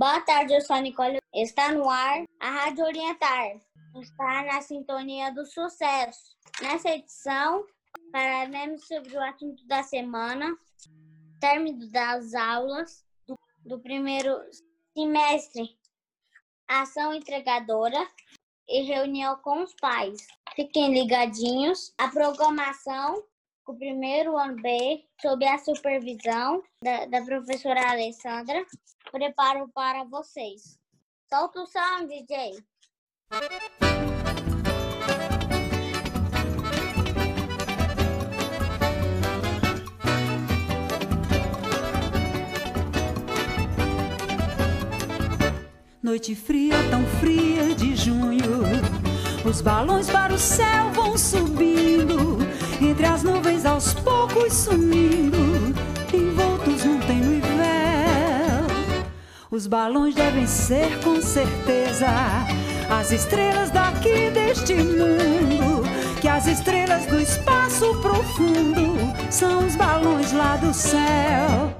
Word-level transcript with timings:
Boa 0.00 0.18
tarde, 0.22 0.54
eu 0.54 0.62
sou 0.62 0.74
a 0.74 0.80
Nicole. 0.80 1.18
Está 1.34 1.72
no 1.72 1.86
ar 1.86 2.24
a 2.40 2.50
Rádio 2.50 2.86
Orientar. 2.86 3.60
Está 4.00 4.44
na 4.44 4.62
sintonia 4.62 5.30
do 5.30 5.44
sucesso. 5.44 6.34
Nessa 6.62 6.88
edição, 6.88 7.66
falaremos 8.10 8.88
sobre 8.88 9.14
o 9.14 9.22
assunto 9.22 9.62
da 9.66 9.82
semana, 9.82 10.56
término 11.38 11.86
das 11.90 12.32
aulas 12.32 13.04
do, 13.28 13.38
do 13.62 13.78
primeiro 13.78 14.40
semestre, 14.96 15.68
ação 16.66 17.12
entregadora 17.12 18.08
e 18.66 18.80
reunião 18.80 19.36
com 19.42 19.62
os 19.62 19.74
pais. 19.74 20.26
Fiquem 20.56 20.94
ligadinhos. 20.94 21.92
A 21.98 22.08
programação 22.08 23.22
o 23.70 23.74
primeiro 23.76 24.36
ano 24.36 24.56
B, 24.60 25.04
sob 25.22 25.46
a 25.46 25.56
supervisão 25.58 26.60
da, 26.82 27.06
da 27.06 27.22
professora 27.22 27.92
Alessandra, 27.92 28.64
preparo 29.12 29.68
para 29.72 30.02
vocês. 30.04 30.76
Solta 31.28 31.60
o 31.60 31.66
som, 31.66 32.06
DJ. 32.06 32.58
Noite 46.02 46.34
fria, 46.34 46.74
tão 46.90 47.06
fria 47.20 47.72
de 47.76 47.94
junho. 47.94 48.40
Os 49.44 49.62
balões 49.62 50.10
para 50.10 50.34
o 50.34 50.38
céu 50.38 50.90
vão 50.92 51.16
subindo, 51.16 52.38
entre 52.80 53.06
as 53.06 53.22
nuvens 53.22 53.39
aos 53.80 53.94
poucos 53.94 54.52
sumindo, 54.52 55.74
envoltos 56.12 56.84
num 56.84 57.00
tênue 57.00 57.40
véu. 57.40 59.06
Os 59.50 59.66
balões 59.66 60.14
devem 60.14 60.46
ser 60.46 61.00
com 61.02 61.18
certeza 61.22 62.06
as 62.90 63.10
estrelas 63.10 63.70
daqui 63.70 64.28
deste 64.32 64.74
mundo, 64.74 65.82
que 66.20 66.28
as 66.28 66.46
estrelas 66.46 67.06
do 67.06 67.18
espaço 67.18 67.94
profundo 68.02 68.98
são 69.30 69.66
os 69.66 69.74
balões 69.76 70.30
lá 70.32 70.56
do 70.56 70.74
céu. 70.74 71.79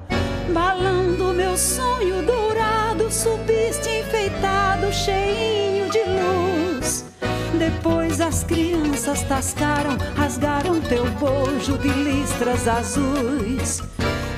As 8.30 8.44
crianças 8.44 9.22
tascaram, 9.24 9.98
rasgaram 10.16 10.80
teu 10.80 11.04
bojo 11.18 11.76
de 11.78 11.88
listras 11.88 12.68
azuis. 12.68 13.82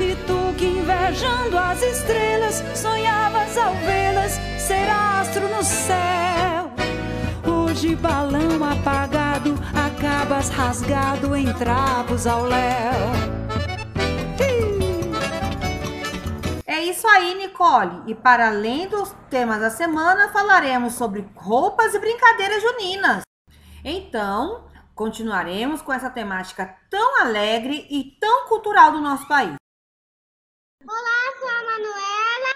E 0.00 0.16
tu 0.26 0.54
que 0.56 0.64
invejando 0.64 1.58
as 1.58 1.82
estrelas, 1.82 2.64
sonhavas 2.74 3.58
ao 3.58 3.74
vê-las 3.74 4.32
ser 4.58 4.88
astro 4.88 5.46
no 5.46 5.62
céu. 5.62 6.72
Hoje 7.46 7.94
balão 7.94 8.64
apagado, 8.64 9.54
acabas 9.74 10.48
rasgado 10.48 11.36
em 11.36 11.52
trapos 11.52 12.26
ao 12.26 12.44
léu. 12.44 12.94
É 16.66 16.80
isso 16.82 17.06
aí, 17.06 17.34
Nicole. 17.34 18.04
E 18.06 18.14
para 18.14 18.48
além 18.48 18.88
dos 18.88 19.14
temas 19.28 19.60
da 19.60 19.68
semana, 19.68 20.30
falaremos 20.30 20.94
sobre 20.94 21.28
roupas 21.36 21.94
e 21.94 21.98
brincadeiras 21.98 22.62
juninas. 22.62 23.22
Então, 23.84 24.70
continuaremos 24.94 25.82
com 25.82 25.92
essa 25.92 26.08
temática 26.08 26.78
tão 26.88 27.20
alegre 27.20 27.84
e 27.90 28.16
tão 28.20 28.46
cultural 28.46 28.92
do 28.92 29.00
nosso 29.00 29.26
país. 29.26 29.56
Olá, 30.86 31.22
sou 31.40 31.48
a 31.48 31.64
Manuela. 31.64 32.54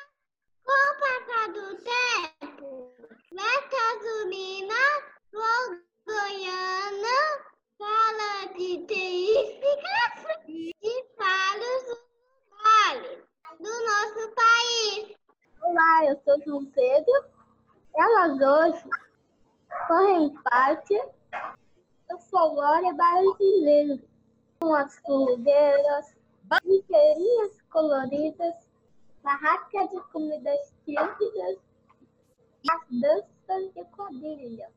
Com 0.62 0.72
o 0.72 1.00
passar 1.00 1.48
do 1.52 1.76
tempo, 1.82 2.92
junina, 4.02 4.74
vou 5.32 5.80
Goiânia, 6.06 7.20
fala 7.76 8.52
de 8.56 8.86
teísticas 8.86 10.36
e 10.48 11.04
falos 11.16 11.98
lugares 12.52 13.24
do 13.58 13.72
nosso 13.84 14.32
país. 14.36 15.16
Olá, 15.60 16.04
eu 16.04 16.20
sou 16.24 16.40
João 16.44 16.64
Pedro. 16.66 17.24
Elas 17.96 18.40
hoje 18.40 18.84
correm 19.88 20.30
parte 20.44 21.15
folclore 22.66 22.92
brasileiro, 22.94 24.02
com 24.60 24.74
as 24.74 24.98
comideiras, 25.00 26.16
brincadeirinhas 26.42 27.62
coloridas, 27.70 28.54
barracas 29.22 29.90
de 29.90 30.00
comidas 30.12 30.72
típicas 30.84 31.58
e 32.64 32.72
as 32.72 32.80
danças 32.90 33.72
de 33.74 33.84
quadrilha. 33.96 34.68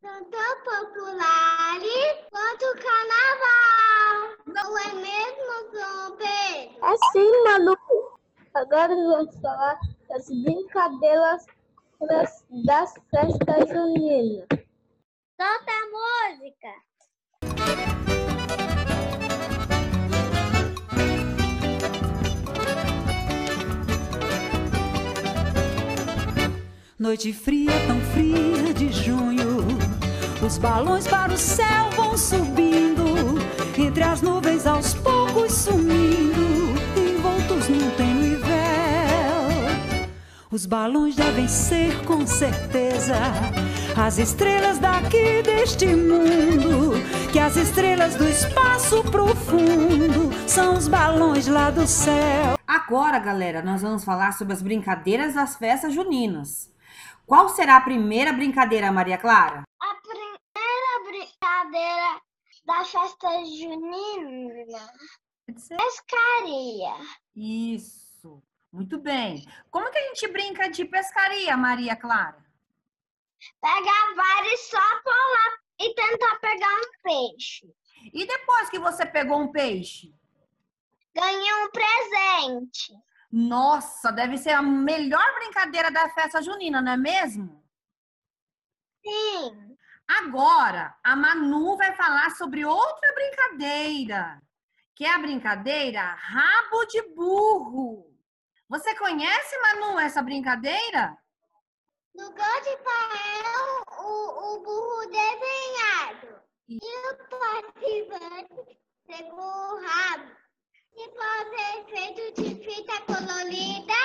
São 0.00 0.24
tão 0.24 0.64
populares 0.64 2.16
quanto 2.30 2.64
o 2.64 2.78
carnaval. 2.82 4.36
Não 4.46 4.78
é 4.78 4.94
mesmo, 4.94 6.16
Pedro? 6.18 6.86
É 6.86 6.96
sim, 7.12 7.44
Manu. 7.44 7.76
Agora 8.54 8.94
vamos 8.94 9.36
falar 9.40 9.78
das 10.08 10.28
brincadeiras 10.28 11.46
das, 12.00 12.44
das 12.64 12.94
festas 13.10 13.68
juninas. 13.68 14.48
Solta 15.38 15.70
a 15.70 16.38
música. 16.38 16.89
Noite 27.00 27.32
fria, 27.32 27.72
tão 27.86 27.98
fria 28.12 28.74
de 28.74 28.92
junho. 28.92 29.64
Os 30.46 30.58
balões 30.58 31.06
para 31.08 31.32
o 31.32 31.38
céu 31.38 31.88
vão 31.96 32.14
subindo, 32.14 33.38
entre 33.78 34.02
as 34.02 34.20
nuvens 34.20 34.66
aos 34.66 34.92
poucos 34.92 35.50
sumindo, 35.50 36.74
envoltos 36.94 37.70
num 37.70 37.90
tênue 37.92 38.36
véu. 38.36 40.08
Os 40.50 40.66
balões 40.66 41.16
devem 41.16 41.48
ser 41.48 42.04
com 42.04 42.26
certeza 42.26 43.16
as 43.96 44.18
estrelas 44.18 44.78
daqui 44.78 45.40
deste 45.42 45.86
mundo, 45.86 46.92
que 47.32 47.38
as 47.38 47.56
estrelas 47.56 48.14
do 48.14 48.28
espaço 48.28 49.02
profundo 49.04 50.30
são 50.46 50.74
os 50.74 50.86
balões 50.86 51.48
lá 51.48 51.70
do 51.70 51.86
céu. 51.86 52.58
Agora, 52.68 53.18
galera, 53.18 53.62
nós 53.62 53.80
vamos 53.80 54.04
falar 54.04 54.34
sobre 54.34 54.52
as 54.52 54.60
brincadeiras 54.60 55.32
das 55.32 55.56
festas 55.56 55.94
juninas. 55.94 56.68
Qual 57.30 57.48
será 57.48 57.76
a 57.76 57.80
primeira 57.80 58.32
brincadeira, 58.32 58.90
Maria 58.90 59.16
Clara? 59.16 59.62
A 59.80 59.94
primeira 60.02 61.04
brincadeira 61.04 62.20
da 62.64 62.84
festa 62.84 63.28
junina. 63.44 64.92
Pescaria. 65.46 66.92
Isso, 67.36 68.42
muito 68.72 68.98
bem. 68.98 69.46
Como 69.70 69.88
que 69.92 69.98
a 69.98 70.08
gente 70.08 70.26
brinca 70.26 70.68
de 70.68 70.84
pescaria, 70.84 71.56
Maria 71.56 71.94
Clara? 71.94 72.44
Pegar 73.60 74.14
vários 74.16 74.60
só 74.62 75.00
pular 75.04 75.58
e 75.82 75.94
tentar 75.94 76.36
pegar 76.40 76.80
um 76.80 77.02
peixe. 77.04 77.72
E 78.12 78.26
depois 78.26 78.70
que 78.70 78.80
você 78.80 79.06
pegou 79.06 79.40
um 79.40 79.52
peixe? 79.52 80.12
Ganhei 81.14 81.54
um 81.64 81.70
presente. 81.70 82.92
Nossa, 83.30 84.10
deve 84.10 84.36
ser 84.36 84.50
a 84.50 84.62
melhor 84.62 85.34
brincadeira 85.34 85.90
da 85.90 86.08
festa 86.10 86.42
junina, 86.42 86.82
não 86.82 86.92
é 86.92 86.96
mesmo? 86.96 87.64
Sim. 89.04 89.76
Agora, 90.08 90.96
a 91.04 91.14
Manu 91.14 91.76
vai 91.76 91.94
falar 91.94 92.30
sobre 92.30 92.64
outra 92.64 93.14
brincadeira, 93.14 94.42
que 94.96 95.04
é 95.04 95.14
a 95.14 95.18
brincadeira 95.18 96.02
rabo 96.02 96.84
de 96.86 97.00
burro. 97.14 98.10
Você 98.68 98.94
conhece, 98.96 99.58
Manu, 99.60 99.98
essa 100.00 100.20
brincadeira? 100.20 101.16
No 102.14 102.32
grande 102.32 102.76
painel, 102.78 103.84
o, 103.98 104.54
o 104.56 104.62
burro 104.62 105.08
desenhado. 105.08 106.42
E 106.68 106.78
o 106.78 107.16
participante 107.38 108.80
pegou 109.06 109.40
o 109.40 109.80
rabo. 109.80 110.30
Se 110.92 111.04
ser 111.08 111.84
feito 111.88 112.42
de 112.42 112.48
fita 112.64 113.00
colorida, 113.06 114.02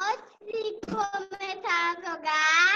antes 0.00 0.34
de 0.40 0.80
começar 0.86 1.82
a 1.86 2.00
jogar, 2.00 2.74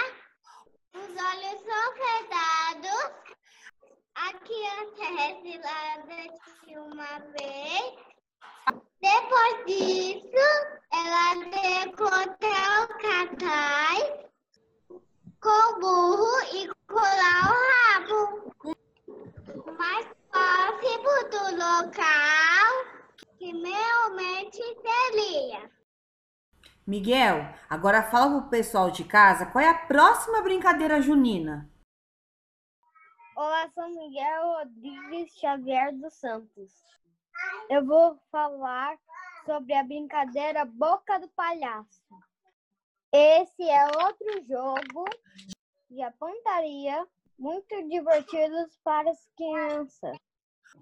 os 0.94 1.10
olhos 1.30 1.58
são 1.64 1.84
fechados, 2.02 3.02
a 4.14 4.32
criança 4.40 5.02
é 5.02 5.10
resilada 5.32 6.18
de 6.66 6.78
uma 6.78 7.18
vez. 7.32 7.84
Depois 9.00 9.54
disso, 9.66 10.46
ela 10.92 11.34
decotar 11.50 12.72
o 12.82 12.88
cartaz 12.98 14.02
com 15.40 15.60
o 15.72 15.78
burro 15.80 16.34
e 16.52 16.68
colar 16.86 17.42
o 17.50 17.56
rabo. 17.72 18.16
Mais 19.78 20.06
próximo 20.30 21.14
do 21.30 21.42
local 21.56 22.43
realmente 23.62 24.58
seria. 24.80 25.70
Miguel, 26.86 27.54
agora 27.68 28.02
fala 28.02 28.40
pro 28.40 28.50
pessoal 28.50 28.90
de 28.90 29.04
casa 29.04 29.46
qual 29.46 29.64
é 29.64 29.68
a 29.68 29.86
próxima 29.86 30.42
brincadeira 30.42 31.00
junina. 31.00 31.70
Olá, 33.36 33.68
sou 33.74 33.88
Miguel 33.88 34.42
Rodrigues 34.58 35.32
Xavier 35.38 35.92
dos 35.92 36.14
Santos. 36.14 36.72
Eu 37.68 37.84
vou 37.84 38.18
falar 38.30 38.96
sobre 39.44 39.74
a 39.74 39.82
brincadeira 39.82 40.64
Boca 40.64 41.18
do 41.18 41.28
Palhaço. 41.30 42.02
Esse 43.12 43.62
é 43.62 43.86
outro 43.86 44.44
jogo 44.46 45.04
de 45.90 46.02
apontaria 46.02 47.06
muito 47.38 47.88
divertido 47.88 48.68
para 48.82 49.10
as 49.10 49.28
crianças. 49.36 50.16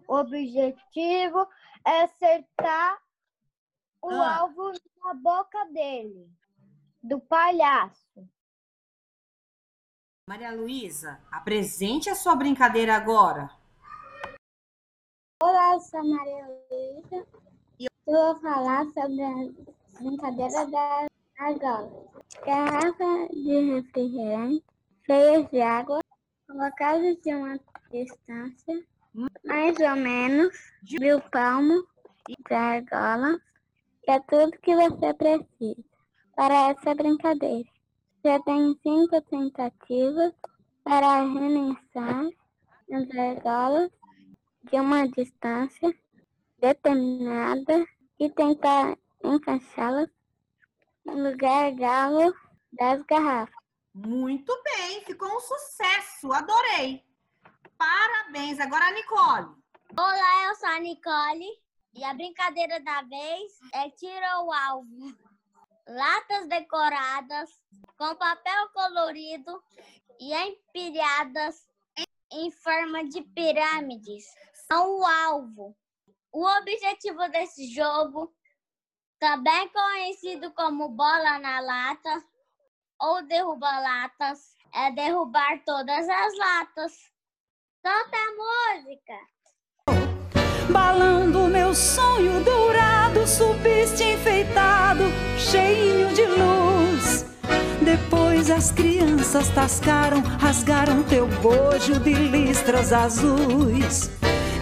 O 0.08 0.16
objetivo 0.16 1.46
é 1.86 2.02
acertar 2.02 3.00
o 4.02 4.10
Ah. 4.10 4.38
alvo 4.40 4.72
na 5.04 5.14
boca 5.14 5.64
dele, 5.66 6.30
do 7.02 7.20
palhaço. 7.20 8.28
Maria 10.28 10.52
Luísa, 10.52 11.20
apresente 11.30 12.08
a 12.08 12.14
sua 12.14 12.36
brincadeira 12.36 12.96
agora. 12.96 13.50
Olá, 15.42 15.74
eu 15.74 15.80
sou 15.80 16.04
Maria 16.04 16.46
Luísa 16.46 17.26
e 17.78 17.86
eu 17.86 17.90
vou 18.06 18.36
falar 18.40 18.84
sobre 18.92 19.22
a 19.22 19.98
brincadeira 20.00 20.66
da 20.68 21.06
argola. 21.38 22.08
Garrafa 22.46 23.28
de 23.32 23.74
refrigerante 23.74 24.64
cheias 25.04 25.50
de 25.50 25.60
água, 25.60 26.00
colocadas 26.46 27.20
de 27.20 27.34
uma 27.34 27.58
distância, 27.90 28.86
mais 29.44 29.78
ou 29.78 29.96
menos, 29.96 30.56
mil 31.00 31.20
palmos 31.30 31.84
da 32.48 32.58
argola, 32.58 33.40
é 34.08 34.18
tudo 34.20 34.58
que 34.60 34.74
você 34.74 35.14
precisa 35.14 35.84
para 36.34 36.70
essa 36.70 36.94
brincadeira. 36.94 37.68
Você 38.22 38.42
tem 38.44 38.78
cinco 38.82 39.20
tentativas 39.22 40.32
para 40.84 41.06
arremessar 41.06 42.26
as 42.92 43.18
argolas 43.18 43.90
de 44.64 44.80
uma 44.80 45.08
distância 45.08 45.94
determinada 46.58 47.84
e 48.18 48.30
tentar 48.30 48.96
encaixá-las 49.24 50.08
no 51.04 51.30
lugar 51.30 51.72
galo 51.72 52.34
das 52.72 53.02
garrafas. 53.02 53.54
Muito 53.94 54.52
bem, 54.64 55.04
ficou 55.04 55.28
um 55.28 55.40
sucesso, 55.40 56.32
adorei. 56.32 57.11
Parabéns. 57.82 58.60
Agora 58.60 58.86
a 58.86 58.92
Nicole. 58.92 59.56
Olá, 59.98 60.44
eu 60.44 60.54
sou 60.54 60.68
a 60.68 60.78
Nicole 60.78 61.48
e 61.92 62.04
a 62.04 62.14
brincadeira 62.14 62.78
da 62.78 63.02
vez 63.02 63.52
é 63.74 63.90
tira 63.90 64.40
o 64.40 64.52
alvo. 64.52 65.12
Latas 65.88 66.46
decoradas 66.46 67.50
com 67.98 68.14
papel 68.14 68.68
colorido 68.72 69.60
e 70.20 70.32
empilhadas 70.32 71.66
em 72.30 72.52
forma 72.52 73.04
de 73.08 73.20
pirâmides 73.20 74.26
são 74.70 75.00
o 75.00 75.04
alvo. 75.04 75.76
O 76.30 76.46
objetivo 76.58 77.28
desse 77.30 77.66
jogo, 77.74 78.32
também 79.18 79.68
conhecido 79.70 80.52
como 80.52 80.88
bola 80.88 81.40
na 81.40 81.58
lata 81.58 82.24
ou 83.00 83.22
derruba 83.26 83.80
latas, 83.80 84.54
é 84.72 84.92
derrubar 84.92 85.64
todas 85.64 86.08
as 86.08 86.38
latas. 86.38 87.11
Solta 87.84 88.16
a 88.16 88.30
música! 88.78 89.14
Balando 90.70 91.48
meu 91.48 91.74
sonho 91.74 92.40
dourado, 92.44 93.26
subiste 93.26 94.04
enfeitado, 94.04 95.02
cheinho 95.36 96.14
de 96.14 96.24
luz. 96.24 97.26
Depois 97.80 98.52
as 98.52 98.70
crianças 98.70 99.48
tascaram, 99.48 100.20
rasgaram 100.38 101.02
teu 101.02 101.26
bojo 101.26 101.98
de 101.98 102.14
listras 102.14 102.92
azuis. 102.92 104.12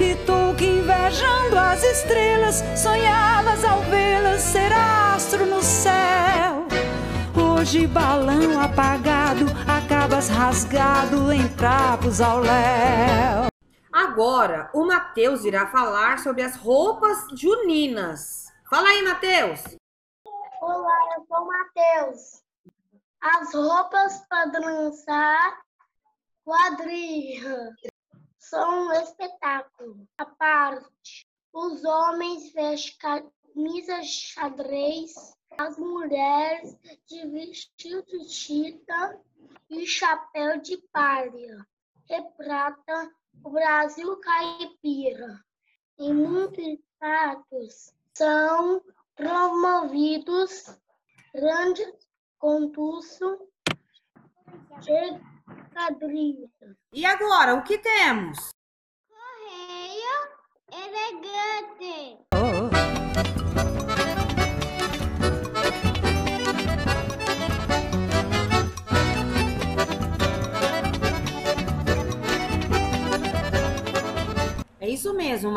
E 0.01 0.15
tu 0.25 0.55
que 0.57 0.65
invejando 0.65 1.59
as 1.59 1.85
estrelas, 1.85 2.65
sonhavas 2.75 3.63
ao 3.67 3.83
vê-las 3.83 4.41
ser 4.41 4.73
astro 4.73 5.45
no 5.45 5.61
céu. 5.61 6.30
Hoje 7.61 7.87
balão 7.87 8.59
apagado, 8.59 9.45
acabas 9.69 10.31
rasgado 10.31 11.31
em 11.31 11.47
trapos 11.57 12.19
ao 12.19 12.39
léu. 12.39 13.49
Agora, 13.93 14.71
o 14.73 14.87
Matheus 14.87 15.45
irá 15.45 15.67
falar 15.67 16.21
sobre 16.21 16.41
as 16.41 16.57
roupas 16.57 17.19
juninas. 17.39 18.51
Fala 18.71 18.89
aí, 18.89 19.03
Matheus. 19.03 19.77
Olá, 20.63 20.99
eu 21.19 21.27
sou 21.27 21.43
o 21.43 21.49
Matheus. 21.49 22.43
As 23.21 23.53
roupas 23.55 24.25
para 24.27 24.47
dançar 24.47 25.61
quadrilha 26.43 27.77
são 28.39 28.87
um 28.87 28.93
espetáculo 28.93 30.09
à 30.17 30.25
parte. 30.25 31.27
Os 31.53 31.85
homens 31.85 32.55
vestem 32.55 33.29
camisas 33.55 34.07
xadrez, 34.07 35.13
as 35.59 35.79
mulheres 35.79 36.77
de 37.07 37.27
vestido 37.29 38.05
de 38.07 38.29
chita 38.29 39.21
e 39.69 39.87
chapéu 39.87 40.61
de 40.61 40.77
palha. 40.93 41.67
Retrata 42.09 43.11
o 43.45 43.51
Brasil 43.51 44.17
caipira. 44.19 45.43
Em 45.99 46.15
muitos 46.15 46.65
estados 46.65 47.95
são 48.15 48.83
promovidos 49.15 50.77
grandes 51.35 51.93
concursos 52.39 53.39
de 54.81 55.21
quadrilha. 55.73 56.51
E 56.93 57.05
agora, 57.07 57.55
o 57.55 57.63
que 57.63 57.79
temos? 57.79 58.51
Correio 59.09 60.29
elegante. 60.73 62.27
É 62.33 63.50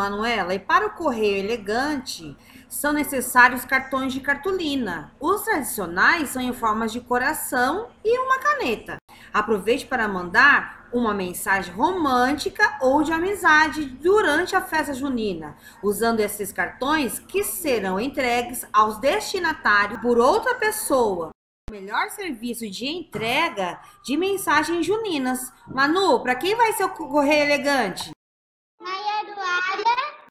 Manuela. 0.03 0.53
E 0.53 0.59
para 0.59 0.87
o 0.87 0.91
correio 0.91 1.37
elegante, 1.37 2.35
são 2.67 2.91
necessários 2.91 3.63
cartões 3.63 4.11
de 4.11 4.19
cartolina. 4.19 5.13
Os 5.19 5.43
tradicionais 5.43 6.29
são 6.29 6.41
em 6.41 6.51
formas 6.51 6.91
de 6.91 6.99
coração 6.99 7.87
e 8.03 8.19
uma 8.19 8.39
caneta. 8.39 8.97
Aproveite 9.33 9.85
para 9.85 10.07
mandar 10.07 10.89
uma 10.91 11.13
mensagem 11.13 11.73
romântica 11.73 12.77
ou 12.81 13.01
de 13.01 13.13
amizade 13.13 13.85
durante 13.85 14.55
a 14.55 14.61
festa 14.61 14.93
junina, 14.93 15.55
usando 15.81 16.19
esses 16.19 16.51
cartões 16.51 17.17
que 17.19 17.43
serão 17.43 17.99
entregues 17.99 18.65
aos 18.73 18.99
destinatários 18.99 20.01
por 20.01 20.17
outra 20.19 20.55
pessoa. 20.55 21.29
Melhor 21.71 22.09
serviço 22.11 22.69
de 22.69 22.85
entrega 22.85 23.79
de 24.03 24.17
mensagens 24.17 24.85
juninas. 24.85 25.51
Manu, 25.67 26.21
para 26.21 26.35
quem 26.35 26.55
vai 26.55 26.73
ser 26.73 26.83
o 26.83 26.89
correio 26.89 27.45
elegante? 27.45 28.11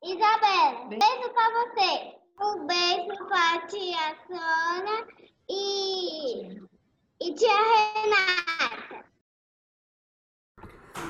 Isabela. 0.03 0.89
Beijo 0.89 1.33
pra 1.33 1.51
você. 1.51 2.23
Um 2.41 2.67
beijo 2.67 3.27
pra 3.27 3.67
tia 3.69 4.19
Sônia 4.27 5.07
e, 5.49 6.59
e 7.21 7.35
tia 7.35 7.57
Renata. 7.95 9.05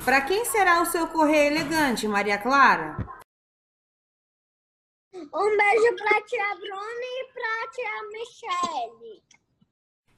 Para 0.05 0.21
quem 0.23 0.45
será 0.45 0.83
o 0.83 0.87
seu 0.87 1.09
correio 1.09 1.55
elegante, 1.55 2.07
Maria 2.07 2.37
Clara? 2.37 2.97
Um 5.15 5.57
beijo 5.57 5.97
pra 5.97 6.21
tia 6.23 6.55
Bruna 6.57 7.03
e 7.03 7.33
pra 7.33 7.71
tia 7.71 8.03
Michele. 8.13 9.23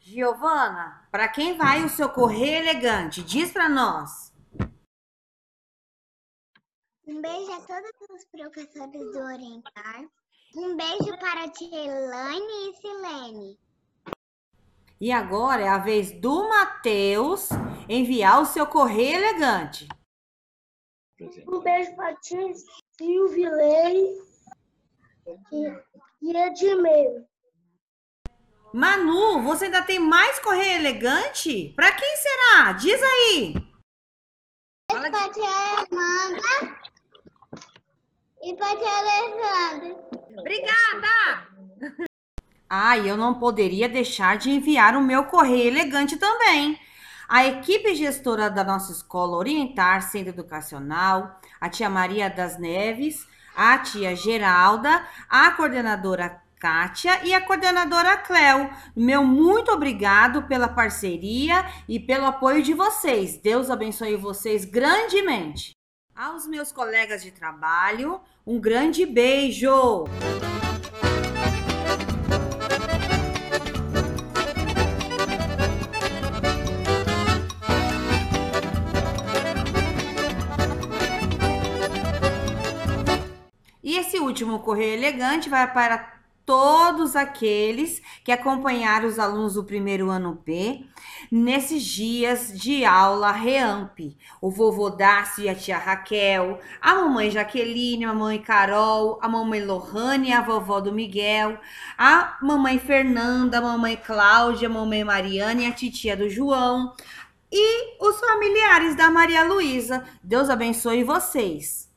Giovana, 0.01 1.07
para 1.13 1.29
quem 1.29 1.57
vai 1.57 1.85
o 1.85 1.89
seu 1.89 2.09
correio 2.09 2.57
elegante? 2.57 3.23
Diz 3.23 3.53
para 3.53 3.69
nós. 3.69 4.34
Um 7.07 7.21
beijo 7.21 7.53
a 7.53 7.61
todos 7.61 7.91
os 8.11 8.25
professores 8.25 9.13
do 9.13 9.19
Orientar. 9.19 10.07
Um 10.57 10.75
beijo 10.75 11.19
para 11.19 11.45
a 11.45 11.51
tia 11.51 11.85
Elaine 11.85 12.71
e 12.71 12.77
Silene. 12.77 13.59
E 14.99 15.13
agora 15.13 15.63
é 15.63 15.69
a 15.69 15.77
vez 15.77 16.19
do 16.19 16.49
Matheus 16.49 17.51
enviar 17.91 18.41
o 18.41 18.47
seu 18.47 18.67
correio 18.67 19.19
elegante. 19.19 19.87
Um 21.47 21.61
beijo 21.61 21.95
para 21.95 22.09
a 22.09 22.17
tia 22.17 22.55
Silvilei 22.97 24.09
e, 25.53 25.83
e 26.23 26.37
Edmeiro. 26.37 27.27
Manu, 28.73 29.43
você 29.43 29.67
ainda 29.67 29.83
tem 29.83 29.99
mais 29.99 30.39
correio 30.39 30.79
elegante? 30.79 31.75
Para 31.77 31.93
quem 31.93 32.17
será? 32.17 32.73
Diz 32.73 33.01
aí. 33.03 33.55
Para 34.89 35.09
a 35.09 35.33
tia 35.33 35.49
Amanda 35.91 36.74
e 38.45 38.55
para 38.55 38.73
a 38.73 38.77
tia 38.77 38.99
Alessandra. 38.99 39.97
Obrigada! 40.39 41.49
Ah, 42.69 42.99
e 42.99 43.09
eu 43.09 43.17
não 43.17 43.35
poderia 43.35 43.89
deixar 43.89 44.37
de 44.37 44.51
enviar 44.51 44.97
o 44.97 45.03
meu 45.03 45.25
correio 45.25 45.69
elegante 45.69 46.17
também. 46.17 46.79
A 47.27 47.47
equipe 47.47 47.95
gestora 47.95 48.51
da 48.51 48.63
nossa 48.63 48.93
escola 48.93 49.37
Orientar 49.37 50.03
Centro 50.03 50.31
Educacional, 50.31 51.41
a 51.61 51.69
tia 51.71 51.89
Maria 51.89 52.29
das 52.29 52.59
Neves, 52.59 53.27
a 53.57 53.79
tia 53.79 54.15
Geralda, 54.15 55.07
a 55.29 55.51
coordenadora 55.53 56.43
Kátia 56.61 57.25
e 57.25 57.33
a 57.33 57.41
coordenadora 57.41 58.17
Cléo. 58.19 58.71
Meu 58.95 59.25
muito 59.25 59.71
obrigado 59.71 60.43
pela 60.43 60.69
parceria 60.69 61.65
e 61.89 61.99
pelo 61.99 62.27
apoio 62.27 62.63
de 62.63 62.75
vocês. 62.75 63.37
Deus 63.37 63.71
abençoe 63.71 64.17
vocês 64.17 64.65
grandemente. 64.65 65.74
Aos 66.17 66.47
meus 66.47 66.71
colegas 66.71 67.25
de 67.25 67.33
trabalho, 67.33 68.21
um 68.47 68.61
grande 68.61 69.05
beijo! 69.05 70.05
E 83.83 83.97
esse 83.99 84.21
último 84.21 84.61
correio 84.61 84.95
elegante 84.95 85.51
vai 85.51 85.73
para 85.73 86.15
todos 86.47 87.17
aqueles 87.17 88.01
que 88.23 88.31
acompanharam 88.31 89.09
os 89.09 89.19
alunos 89.19 89.55
do 89.55 89.65
primeiro 89.65 90.11
ano 90.11 90.41
B 90.47 90.87
nesses 91.35 91.83
dias 91.83 92.53
de 92.55 92.85
aula 92.85 93.33
REAMP. 93.33 94.17
O 94.41 94.53
vovô 94.53 94.89
Dácio 94.89 95.43
e 95.43 95.49
a 95.49 95.55
tia 95.55 95.77
Raquel, 95.77 96.61
a 96.81 96.95
mamãe 96.95 97.29
Jaqueline, 97.29 98.05
a 98.05 98.15
mamãe 98.15 98.39
Carol, 98.39 99.19
a 99.21 99.29
mamãe 99.29 99.61
Lohane, 99.65 100.33
a 100.33 100.41
vovó 100.41 100.79
do 100.79 100.93
Miguel, 100.93 101.59
a 101.99 102.39
mamãe 102.41 102.79
Fernanda, 102.79 103.59
a 103.59 103.61
mamãe 103.61 103.97
Cláudia, 103.97 104.69
a 104.69 104.73
mamãe 104.73 105.03
Mariana 105.03 105.63
e 105.63 105.67
a 105.67 105.73
titia 105.73 106.17
do 106.17 106.31
João 106.31 106.95
e 107.51 107.97
os 108.01 108.21
familiares 108.21 108.95
da 108.95 109.11
Maria 109.11 109.43
Luísa. 109.43 110.05
Deus 110.23 110.49
abençoe 110.49 111.03
vocês. 111.03 111.93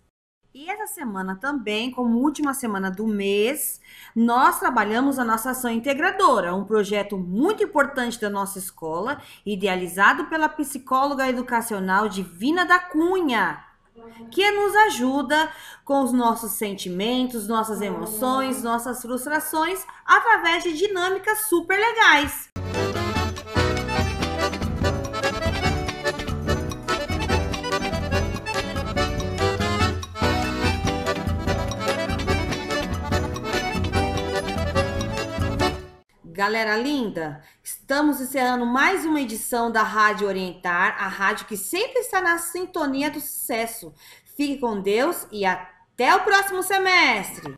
E 0.59 0.71
essa 0.71 0.87
semana 0.87 1.35
também, 1.35 1.91
como 1.91 2.17
última 2.17 2.51
semana 2.51 2.89
do 2.89 3.05
mês, 3.05 3.79
nós 4.15 4.59
trabalhamos 4.59 5.19
a 5.19 5.23
nossa 5.23 5.51
ação 5.51 5.69
integradora, 5.69 6.55
um 6.55 6.65
projeto 6.65 7.15
muito 7.15 7.63
importante 7.63 8.19
da 8.19 8.27
nossa 8.27 8.57
escola, 8.57 9.21
idealizado 9.45 10.25
pela 10.25 10.49
psicóloga 10.49 11.29
educacional 11.29 12.09
Divina 12.09 12.65
da 12.65 12.79
Cunha, 12.79 13.63
que 14.31 14.49
nos 14.49 14.75
ajuda 14.87 15.47
com 15.85 16.01
os 16.01 16.11
nossos 16.11 16.53
sentimentos, 16.53 17.47
nossas 17.47 17.79
emoções, 17.79 18.63
nossas 18.63 18.99
frustrações, 18.99 19.85
através 20.03 20.63
de 20.63 20.73
dinâmicas 20.73 21.41
super 21.49 21.77
legais. 21.79 22.49
Galera 36.37 36.77
linda, 36.77 37.41
estamos 37.63 38.21
encerrando 38.21 38.63
mais 38.63 39.03
uma 39.03 39.19
edição 39.19 39.71
da 39.71 39.81
Rádio 39.81 40.27
Orientar, 40.27 40.95
a 41.03 41.07
rádio 41.07 41.47
que 41.47 41.57
sempre 41.57 42.01
está 42.01 42.21
na 42.21 42.37
sintonia 42.37 43.09
do 43.09 43.19
sucesso. 43.19 43.91
Fique 44.35 44.59
com 44.59 44.79
Deus 44.79 45.25
e 45.31 45.43
até 45.43 46.15
o 46.15 46.23
próximo 46.23 46.61
semestre! 46.61 47.56